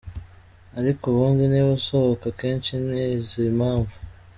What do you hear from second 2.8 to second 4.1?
ni izi mpamvu;.